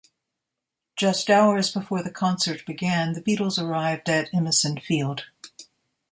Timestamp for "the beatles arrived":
3.13-4.09